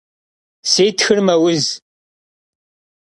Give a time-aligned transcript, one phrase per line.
[0.71, 1.65] Si txır meuz.